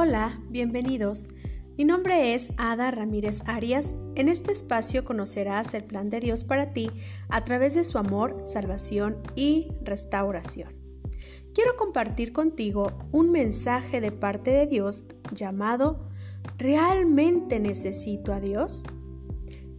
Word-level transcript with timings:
Hola, 0.00 0.40
bienvenidos. 0.48 1.30
Mi 1.76 1.84
nombre 1.84 2.32
es 2.32 2.52
Ada 2.56 2.92
Ramírez 2.92 3.42
Arias. 3.48 3.96
En 4.14 4.28
este 4.28 4.52
espacio 4.52 5.04
conocerás 5.04 5.74
el 5.74 5.82
plan 5.82 6.08
de 6.08 6.20
Dios 6.20 6.44
para 6.44 6.72
ti 6.72 6.88
a 7.28 7.44
través 7.44 7.74
de 7.74 7.82
su 7.82 7.98
amor, 7.98 8.42
salvación 8.44 9.16
y 9.34 9.72
restauración. 9.82 10.72
Quiero 11.52 11.74
compartir 11.76 12.32
contigo 12.32 12.92
un 13.10 13.32
mensaje 13.32 14.00
de 14.00 14.12
parte 14.12 14.52
de 14.52 14.68
Dios 14.68 15.08
llamado 15.32 16.08
¿Realmente 16.58 17.58
necesito 17.58 18.32
a 18.32 18.38
Dios? 18.38 18.84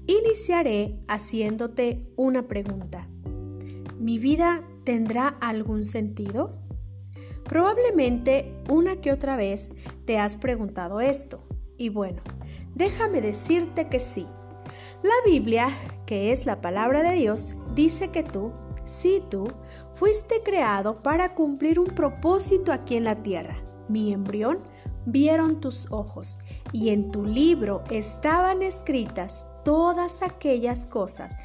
Iniciaré 0.05 0.99
haciéndote 1.07 2.11
una 2.17 2.49
pregunta. 2.49 3.07
¿Mi 3.97 4.19
vida 4.19 4.67
tendrá 4.83 5.29
algún 5.39 5.85
sentido? 5.85 6.59
Probablemente 7.45 8.53
una 8.69 9.01
que 9.01 9.11
otra 9.11 9.35
vez 9.35 9.71
te 10.09 10.17
has 10.17 10.37
preguntado 10.39 11.01
esto. 11.01 11.43
Y 11.77 11.89
bueno, 11.89 12.23
déjame 12.73 13.21
decirte 13.21 13.89
que 13.89 13.99
sí. 13.99 14.25
La 15.03 15.13
Biblia, 15.23 15.69
que 16.07 16.31
es 16.31 16.47
la 16.47 16.61
palabra 16.61 17.03
de 17.03 17.13
Dios, 17.13 17.53
dice 17.75 18.09
que 18.09 18.23
tú, 18.23 18.51
sí 18.85 19.21
tú, 19.29 19.47
fuiste 19.93 20.41
creado 20.43 21.03
para 21.03 21.35
cumplir 21.35 21.79
un 21.79 21.85
propósito 21.85 22.71
aquí 22.71 22.95
en 22.95 23.03
la 23.03 23.21
tierra. 23.21 23.57
Mi 23.87 24.11
embrión 24.11 24.63
vieron 25.05 25.59
tus 25.59 25.91
ojos 25.91 26.39
y 26.71 26.89
en 26.89 27.11
tu 27.11 27.23
libro 27.23 27.83
estaban 27.91 28.63
escritas 28.63 29.45
todas 29.63 30.23
aquellas 30.23 30.87
cosas 30.87 31.35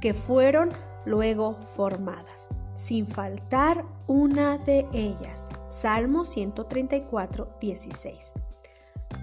que 0.00 0.14
fueron 0.14 0.70
luego 1.04 1.58
formadas, 1.74 2.54
sin 2.74 3.06
faltar 3.06 3.84
una 4.06 4.58
de 4.58 4.86
ellas. 4.92 5.48
Salmo 5.68 6.24
134, 6.24 7.56
16. 7.60 8.32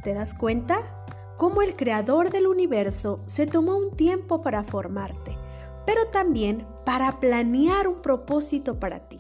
¿Te 0.04 0.14
das 0.14 0.34
cuenta? 0.34 1.06
Cómo 1.38 1.62
el 1.62 1.76
creador 1.76 2.30
del 2.30 2.48
universo 2.48 3.20
se 3.26 3.48
tomó 3.48 3.78
un 3.78 3.96
tiempo 3.96 4.42
para 4.42 4.64
formarte, 4.64 5.36
pero 5.86 6.08
también 6.08 6.68
para 6.86 7.20
planear 7.20 7.88
un 7.88 8.02
propósito 8.02 8.80
para 8.80 9.08
ti. 9.08 9.20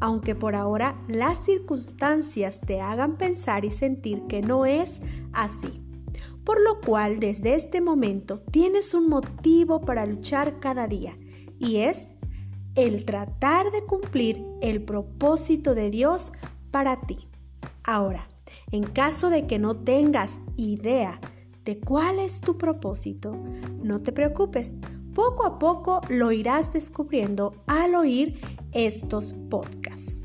Aunque 0.00 0.34
por 0.34 0.54
ahora 0.54 1.02
las 1.08 1.38
circunstancias 1.44 2.60
te 2.60 2.80
hagan 2.80 3.16
pensar 3.16 3.64
y 3.64 3.70
sentir 3.70 4.26
que 4.26 4.42
no 4.42 4.66
es 4.66 5.00
así. 5.32 5.82
Por 6.44 6.60
lo 6.60 6.80
cual 6.80 7.18
desde 7.18 7.54
este 7.54 7.80
momento 7.80 8.40
tienes 8.50 8.94
un 8.94 9.08
motivo 9.08 9.80
para 9.80 10.06
luchar 10.06 10.60
cada 10.60 10.86
día 10.86 11.16
y 11.58 11.78
es 11.78 12.15
el 12.76 13.04
tratar 13.04 13.72
de 13.72 13.84
cumplir 13.84 14.44
el 14.60 14.82
propósito 14.82 15.74
de 15.74 15.90
Dios 15.90 16.32
para 16.70 17.00
ti. 17.00 17.26
Ahora, 17.82 18.28
en 18.70 18.84
caso 18.84 19.30
de 19.30 19.46
que 19.46 19.58
no 19.58 19.76
tengas 19.76 20.38
idea 20.56 21.20
de 21.64 21.80
cuál 21.80 22.18
es 22.18 22.40
tu 22.40 22.56
propósito, 22.58 23.36
no 23.82 24.00
te 24.02 24.12
preocupes. 24.12 24.76
Poco 25.14 25.46
a 25.46 25.58
poco 25.58 26.00
lo 26.08 26.30
irás 26.30 26.72
descubriendo 26.72 27.54
al 27.66 27.94
oír 27.94 28.38
estos 28.72 29.32
podcasts. 29.48 30.16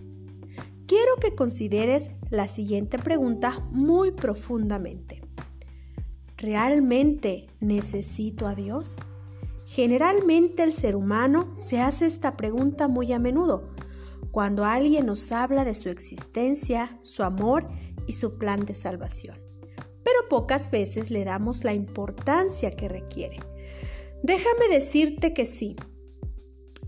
Quiero 0.85 1.15
que 1.21 1.33
consideres 1.35 2.11
la 2.29 2.49
siguiente 2.49 2.99
pregunta 2.99 3.65
muy 3.71 4.11
profundamente. 4.11 5.21
¿Realmente 6.37 7.47
necesito 7.61 8.47
a 8.47 8.55
Dios? 8.55 8.99
Generalmente 9.73 10.63
el 10.63 10.73
ser 10.73 10.97
humano 10.97 11.55
se 11.57 11.79
hace 11.79 12.05
esta 12.05 12.35
pregunta 12.35 12.89
muy 12.89 13.13
a 13.13 13.19
menudo, 13.19 13.69
cuando 14.29 14.65
alguien 14.65 15.05
nos 15.05 15.31
habla 15.31 15.63
de 15.63 15.75
su 15.75 15.87
existencia, 15.87 16.99
su 17.03 17.23
amor 17.23 17.69
y 18.05 18.11
su 18.11 18.37
plan 18.37 18.65
de 18.65 18.75
salvación. 18.75 19.39
Pero 20.03 20.27
pocas 20.29 20.71
veces 20.71 21.09
le 21.09 21.23
damos 21.23 21.63
la 21.63 21.73
importancia 21.73 22.75
que 22.75 22.89
requiere. 22.89 23.39
Déjame 24.23 24.67
decirte 24.69 25.33
que 25.33 25.45
sí. 25.45 25.77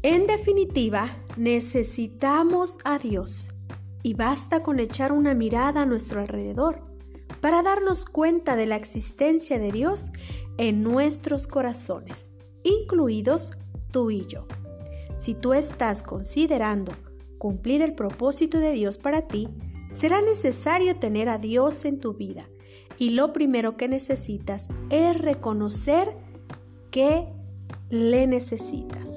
En 0.02 0.28
definitiva, 0.28 1.24
necesitamos 1.38 2.80
a 2.84 3.00
Dios 3.00 3.48
y 4.04 4.14
basta 4.14 4.62
con 4.62 4.82
echar 4.82 5.14
una 5.14 5.34
mirada 5.34 5.84
a 5.84 5.86
nuestro 5.86 6.20
alrededor 6.20 6.84
para 7.40 7.64
darnos 7.64 8.04
cuenta 8.04 8.58
de 8.58 8.66
la 8.66 8.76
existencia 8.76 9.58
de 9.58 9.72
Dios 9.72 10.12
en 10.58 10.84
nuestros 10.84 11.48
corazones 11.48 12.33
incluidos 12.64 13.54
tú 13.92 14.12
y 14.12 14.26
yo. 14.26 14.48
Si 15.18 15.36
tú 15.36 15.54
estás 15.54 16.04
considerando 16.04 16.92
cumplir 17.38 17.82
el 17.82 17.94
propósito 17.94 18.60
de 18.60 18.72
Dios 18.72 18.98
para 18.98 19.28
ti, 19.28 19.50
será 19.92 20.22
necesario 20.22 20.98
tener 20.98 21.30
a 21.30 21.38
Dios 21.38 21.86
en 21.86 22.00
tu 22.00 22.14
vida. 22.14 22.50
Y 22.98 23.12
lo 23.12 23.34
primero 23.34 23.78
que 23.78 23.88
necesitas 23.88 24.68
es 24.90 25.18
reconocer 25.20 26.16
que 26.92 27.28
le 27.90 28.28
necesitas. 28.28 29.10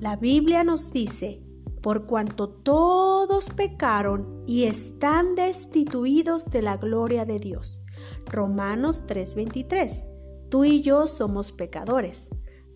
La 0.00 0.16
Biblia 0.16 0.64
nos 0.64 0.92
dice, 0.92 1.42
por 1.82 2.06
cuanto 2.06 2.48
todos 2.48 3.50
pecaron 3.50 4.42
y 4.46 4.64
están 4.64 5.34
destituidos 5.34 6.50
de 6.50 6.62
la 6.62 6.76
gloria 6.76 7.24
de 7.24 7.38
Dios. 7.38 7.82
Romanos 8.26 9.06
3:23. 9.06 10.09
Tú 10.50 10.64
y 10.64 10.82
yo 10.82 11.06
somos 11.06 11.52
pecadores. 11.52 12.28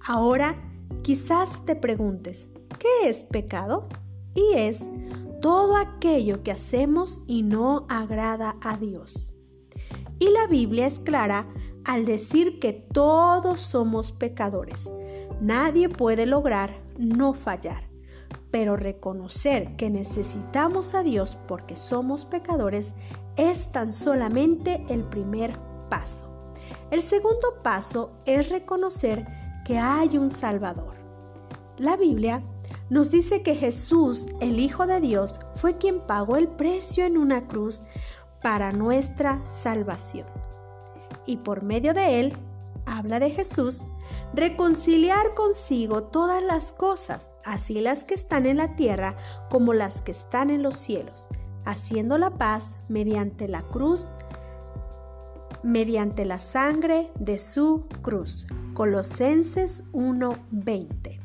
Ahora 0.07 0.57
quizás 1.03 1.67
te 1.67 1.75
preguntes, 1.75 2.49
¿qué 2.79 3.09
es 3.09 3.25
pecado? 3.25 3.89
Y 4.35 4.55
es 4.55 4.85
todo 5.43 5.77
aquello 5.77 6.43
que 6.43 6.53
hacemos 6.53 7.23
y 7.27 7.43
no 7.43 7.87
agrada 7.89 8.57
a 8.63 8.77
Dios. 8.77 9.35
Y 10.19 10.31
la 10.31 10.47
Biblia 10.47 10.87
es 10.87 11.01
clara 11.01 11.53
al 11.85 12.05
decir 12.07 12.61
que 12.61 12.73
todos 12.73 13.61
somos 13.61 14.13
pecadores. 14.13 14.91
Nadie 15.41 15.89
puede 15.89 16.27
lograr 16.27 16.81
no 16.97 17.35
fallar, 17.35 17.91
pero 18.51 18.77
reconocer 18.77 19.77
que 19.77 19.91
necesitamos 19.91 20.95
a 20.95 21.03
Dios 21.03 21.37
porque 21.49 21.77
somos 21.77 22.25
pecadores 22.25 22.95
es 23.37 23.73
tan 23.73 23.93
solamente 23.93 24.85
el 24.89 25.03
primer 25.03 25.59
paso. 25.91 26.34
El 26.91 27.03
segundo 27.03 27.63
paso 27.63 28.13
es 28.25 28.51
reconocer 28.51 29.27
que 29.65 29.79
hay 29.79 30.19
un 30.19 30.31
Salvador. 30.31 30.95
La 31.79 31.97
Biblia 31.97 32.43
nos 32.91 33.11
dice 33.11 33.43
que 33.43 33.55
Jesús, 33.55 34.27
el 34.41 34.61
Hijo 34.61 34.87
de 34.87 35.01
Dios, 35.01 35.41
fue 35.57 35.77
quien 35.77 36.01
pagó 36.01 36.37
el 36.37 36.49
precio 36.49 37.05
en 37.05 37.17
una 37.17 37.47
cruz 37.49 37.83
para 38.43 38.73
nuestra 38.73 39.43
salvación. 39.49 40.27
Y 41.27 41.39
por 41.39 41.63
medio 41.63 41.95
de 41.95 42.21
él, 42.21 42.37
habla 42.85 43.19
de 43.19 43.31
Jesús, 43.31 43.85
reconciliar 44.35 45.35
consigo 45.35 46.05
todas 46.05 46.43
las 46.43 46.73
cosas, 46.73 47.33
así 47.45 47.81
las 47.81 48.05
que 48.05 48.15
están 48.15 48.47
en 48.47 48.59
la 48.59 48.77
tierra 48.77 49.17
como 49.51 49.73
las 49.73 50.03
que 50.03 50.11
están 50.11 50.51
en 50.51 50.63
los 50.63 50.77
cielos, 50.77 51.29
haciendo 51.65 52.19
la 52.19 52.31
paz 52.31 52.75
mediante 52.89 53.49
la 53.49 53.63
cruz 53.63 54.15
mediante 55.65 56.27
la 56.27 56.39
sangre 56.39 57.11
de 57.19 57.39
su 57.39 57.87
cruz. 58.03 58.47
Colosenses 58.75 59.85
1:20. 59.93 61.21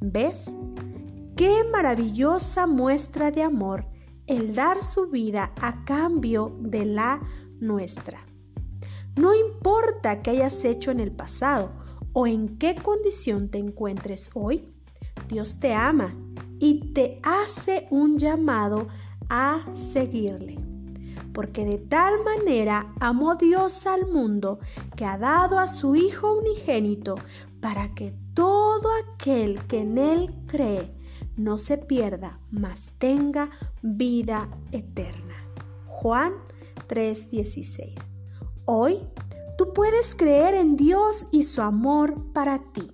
¿Ves? 0.00 0.50
Qué 1.36 1.62
maravillosa 1.70 2.66
muestra 2.66 3.30
de 3.30 3.42
amor 3.42 3.86
el 4.26 4.54
dar 4.54 4.82
su 4.82 5.08
vida 5.08 5.52
a 5.60 5.84
cambio 5.84 6.56
de 6.60 6.84
la 6.84 7.20
nuestra. 7.60 8.20
No 9.16 9.34
importa 9.34 10.20
qué 10.22 10.30
hayas 10.30 10.64
hecho 10.64 10.90
en 10.90 11.00
el 11.00 11.12
pasado 11.12 11.72
o 12.12 12.26
en 12.26 12.58
qué 12.58 12.74
condición 12.74 13.48
te 13.50 13.58
encuentres 13.58 14.30
hoy, 14.34 14.74
Dios 15.28 15.60
te 15.60 15.74
ama 15.74 16.14
y 16.58 16.92
te 16.92 17.20
hace 17.22 17.86
un 17.90 18.18
llamado 18.18 18.88
a 19.28 19.64
seguirle 19.72 20.69
porque 21.40 21.64
de 21.64 21.78
tal 21.78 22.22
manera 22.22 22.92
amó 23.00 23.34
Dios 23.34 23.86
al 23.86 24.06
mundo 24.06 24.58
que 24.94 25.06
ha 25.06 25.16
dado 25.16 25.58
a 25.58 25.68
su 25.68 25.96
Hijo 25.96 26.34
unigénito 26.34 27.14
para 27.62 27.94
que 27.94 28.12
todo 28.34 28.90
aquel 29.02 29.66
que 29.66 29.80
en 29.80 29.96
Él 29.96 30.34
cree 30.46 30.94
no 31.38 31.56
se 31.56 31.78
pierda, 31.78 32.40
mas 32.50 32.92
tenga 32.98 33.48
vida 33.80 34.50
eterna. 34.70 35.34
Juan 35.86 36.34
3:16. 36.88 38.10
Hoy 38.66 38.98
tú 39.56 39.72
puedes 39.72 40.14
creer 40.14 40.52
en 40.52 40.76
Dios 40.76 41.24
y 41.32 41.44
su 41.44 41.62
amor 41.62 42.34
para 42.34 42.70
ti. 42.70 42.92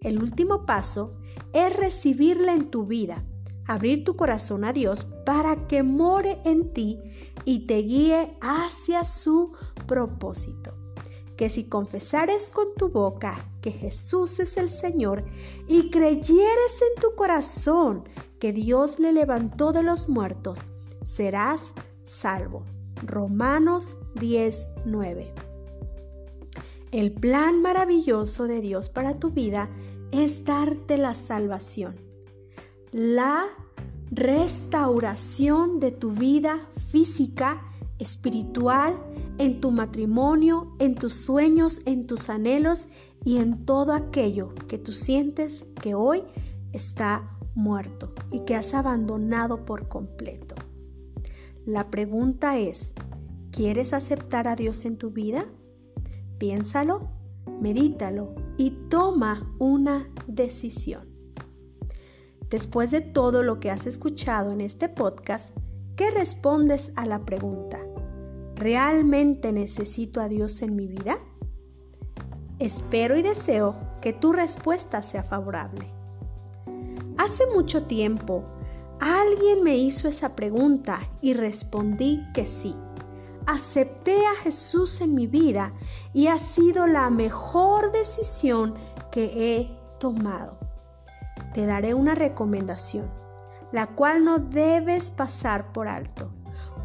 El 0.00 0.22
último 0.22 0.64
paso 0.64 1.20
es 1.52 1.76
recibirla 1.76 2.54
en 2.54 2.70
tu 2.70 2.86
vida 2.86 3.22
abrir 3.70 4.02
tu 4.02 4.16
corazón 4.16 4.64
a 4.64 4.72
Dios 4.72 5.04
para 5.24 5.68
que 5.68 5.84
more 5.84 6.40
en 6.44 6.72
ti 6.72 6.98
y 7.44 7.66
te 7.66 7.78
guíe 7.78 8.36
hacia 8.40 9.04
su 9.04 9.52
propósito. 9.86 10.74
Que 11.36 11.48
si 11.48 11.64
confesares 11.64 12.50
con 12.50 12.74
tu 12.76 12.90
boca 12.90 13.50
que 13.62 13.72
Jesús 13.72 14.38
es 14.40 14.56
el 14.56 14.68
Señor 14.68 15.24
y 15.68 15.90
creyeres 15.90 16.82
en 16.94 17.00
tu 17.00 17.14
corazón 17.14 18.04
que 18.38 18.52
Dios 18.52 18.98
le 18.98 19.12
levantó 19.12 19.72
de 19.72 19.82
los 19.82 20.08
muertos, 20.08 20.60
serás 21.04 21.72
salvo. 22.02 22.64
Romanos 23.02 23.96
10:9. 24.16 25.32
El 26.92 27.12
plan 27.12 27.62
maravilloso 27.62 28.46
de 28.46 28.60
Dios 28.60 28.88
para 28.88 29.18
tu 29.18 29.30
vida 29.30 29.70
es 30.10 30.44
darte 30.44 30.96
la 30.96 31.14
salvación, 31.14 31.96
la 32.90 33.46
restauración 34.10 35.78
de 35.80 35.92
tu 35.92 36.12
vida 36.12 36.68
física, 36.90 37.62
espiritual, 37.98 38.98
en 39.38 39.60
tu 39.60 39.70
matrimonio, 39.70 40.74
en 40.78 40.94
tus 40.94 41.14
sueños, 41.14 41.82
en 41.86 42.06
tus 42.06 42.28
anhelos 42.28 42.88
y 43.24 43.38
en 43.38 43.64
todo 43.64 43.92
aquello 43.92 44.54
que 44.68 44.78
tú 44.78 44.92
sientes 44.92 45.66
que 45.80 45.94
hoy 45.94 46.24
está 46.72 47.38
muerto 47.54 48.14
y 48.30 48.40
que 48.40 48.54
has 48.54 48.74
abandonado 48.74 49.64
por 49.64 49.88
completo. 49.88 50.54
La 51.66 51.90
pregunta 51.90 52.58
es, 52.58 52.92
¿quieres 53.50 53.92
aceptar 53.92 54.48
a 54.48 54.56
Dios 54.56 54.84
en 54.84 54.96
tu 54.96 55.10
vida? 55.10 55.44
Piénsalo, 56.38 57.10
medítalo 57.60 58.34
y 58.56 58.70
toma 58.88 59.54
una 59.58 60.08
decisión. 60.26 61.09
Después 62.50 62.90
de 62.90 63.00
todo 63.00 63.44
lo 63.44 63.60
que 63.60 63.70
has 63.70 63.86
escuchado 63.86 64.50
en 64.50 64.60
este 64.60 64.88
podcast, 64.88 65.56
¿qué 65.94 66.10
respondes 66.10 66.90
a 66.96 67.06
la 67.06 67.24
pregunta? 67.24 67.78
¿Realmente 68.56 69.52
necesito 69.52 70.20
a 70.20 70.28
Dios 70.28 70.60
en 70.62 70.74
mi 70.74 70.88
vida? 70.88 71.18
Espero 72.58 73.16
y 73.16 73.22
deseo 73.22 73.76
que 74.02 74.12
tu 74.12 74.32
respuesta 74.32 75.00
sea 75.02 75.22
favorable. 75.22 75.86
Hace 77.16 77.44
mucho 77.54 77.84
tiempo, 77.84 78.44
alguien 78.98 79.62
me 79.62 79.78
hizo 79.78 80.08
esa 80.08 80.34
pregunta 80.34 81.08
y 81.22 81.34
respondí 81.34 82.20
que 82.34 82.46
sí. 82.46 82.74
Acepté 83.46 84.26
a 84.26 84.42
Jesús 84.42 85.00
en 85.00 85.14
mi 85.14 85.28
vida 85.28 85.72
y 86.12 86.26
ha 86.26 86.38
sido 86.38 86.88
la 86.88 87.10
mejor 87.10 87.92
decisión 87.92 88.74
que 89.12 89.58
he 89.58 89.98
tomado. 89.98 90.59
Te 91.54 91.66
daré 91.66 91.94
una 91.94 92.14
recomendación, 92.14 93.10
la 93.72 93.88
cual 93.88 94.24
no 94.24 94.38
debes 94.38 95.10
pasar 95.10 95.72
por 95.72 95.88
alto. 95.88 96.32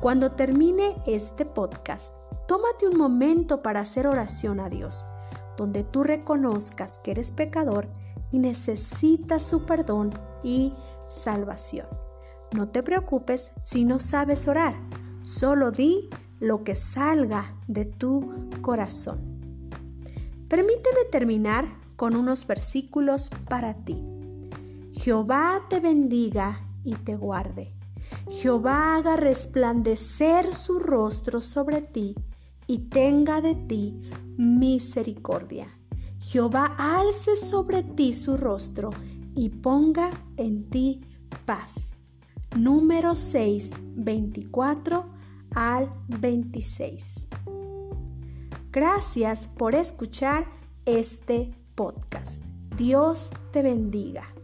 Cuando 0.02 0.32
termine 0.34 0.96
este 1.06 1.46
podcast, 1.46 2.14
tómate 2.48 2.88
un 2.88 2.98
momento 2.98 3.62
para 3.62 3.82
hacer 3.82 4.08
oración 4.08 4.60
a 4.60 4.70
Dios 4.70 5.08
donde 5.58 5.84
tú 5.84 6.04
reconozcas 6.04 7.00
que 7.00 7.12
eres 7.12 7.32
pecador 7.32 7.88
y 8.32 8.40
necesitas 8.40 9.44
su 9.44 9.66
perdón 9.66 10.14
y 10.44 10.74
salvación. 11.08 11.88
No 12.52 12.70
te 12.70 12.84
preocupes 12.84 13.52
si 13.64 13.86
no 13.86 14.00
sabes 14.00 14.48
orar, 14.48 14.76
solo 15.24 15.72
di 15.72 16.10
lo 16.40 16.64
que 16.64 16.76
salga 16.76 17.56
de 17.68 17.86
tu 17.86 18.50
corazón. 18.62 19.20
Permíteme 20.48 21.06
terminar 21.12 21.66
con 21.96 22.16
unos 22.16 22.46
versículos 22.46 23.30
para 23.50 23.74
ti. 23.86 24.15
Jehová 25.06 25.68
te 25.69 25.80
bendiga 25.80 26.68
y 26.84 26.96
te 26.96 27.16
guarde. 27.16 27.75
Jehová 28.31 28.96
haga 28.96 29.16
resplandecer 29.16 30.56
su 30.56 30.80
rostro 30.80 31.42
sobre 31.42 31.81
ti 31.81 32.16
y 32.66 32.90
tenga 32.90 33.40
de 33.40 33.54
ti 33.54 34.02
misericordia. 34.36 35.68
Jehová 36.18 36.75
alce 36.80 37.38
sobre 37.38 37.84
ti 37.84 38.13
su 38.13 38.36
rostro 38.36 38.90
y 39.36 39.50
ponga 39.50 40.10
en 40.38 40.72
ti 40.72 41.02
paz. 41.46 42.02
Número 42.56 43.13
6, 43.13 43.74
24 43.98 45.06
al 45.54 45.94
26. 46.19 47.28
Gracias 48.72 49.48
por 49.50 49.75
escuchar 49.75 50.48
este 50.86 51.54
podcast. 51.75 52.44
Dios 52.75 53.30
te 53.52 53.62
bendiga. 53.62 54.35